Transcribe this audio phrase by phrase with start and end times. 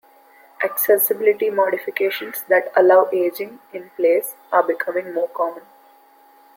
[0.63, 5.61] Accessibility modifications that allow ageing in place are becoming more common.